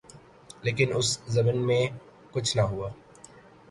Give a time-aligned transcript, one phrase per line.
[0.63, 1.81] لیکن اس ضمن میں
[2.31, 2.89] کچھ نہ ہوا